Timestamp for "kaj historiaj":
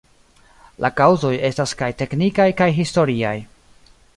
2.63-3.37